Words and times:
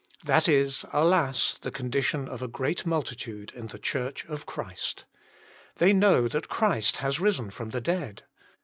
That 0.25 0.47
is, 0.49 0.83
alas, 0.93 1.59
the 1.61 1.69
con 1.69 1.91
dition 1.91 2.27
of 2.27 2.41
a 2.41 2.47
great 2.47 2.87
multitude 2.87 3.51
in 3.53 3.67
the 3.67 3.77
Church 3.77 4.25
of 4.25 4.47
Christ. 4.47 5.05
They 5.75 5.93
know 5.93 6.27
that 6.27 6.49
Christ 6.49 6.97
has 7.05 7.19
risen 7.19 7.51
from 7.51 7.69
the 7.69 7.81
dead. 7.81 8.23